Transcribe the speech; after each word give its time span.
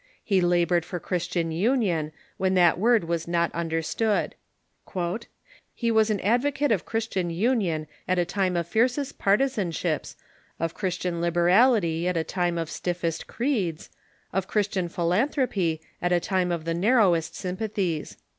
He 0.23 0.41
labored 0.41 0.83
for 0.83 0.99
Chris 0.99 1.27
tian 1.27 1.51
union 1.51 2.11
when 2.37 2.55
that 2.55 2.79
word 2.79 3.03
was 3.03 3.27
not 3.27 3.53
understood." 3.53 4.33
He 5.75 5.91
was 5.91 6.09
an 6.09 6.19
advocate 6.21 6.71
of 6.71 6.87
Christian 6.87 7.29
union 7.29 7.85
at 8.07 8.17
a 8.17 8.25
time 8.25 8.57
of 8.57 8.67
fiercest 8.67 9.19
partisanships, 9.19 10.15
of 10.59 10.73
Christian 10.73 11.21
liberality 11.21 12.07
at 12.07 12.17
a 12.17 12.23
time 12.23 12.57
of 12.57 12.67
stiffest 12.71 13.27
creeds, 13.27 13.91
of 14.33 14.47
Christian 14.47 14.89
philanthropy 14.89 15.81
at 16.01 16.11
a 16.11 16.19
time 16.19 16.51
of 16.51 16.65
the 16.65 16.73
narrowest 16.73 17.35
sympathies." 17.35 18.17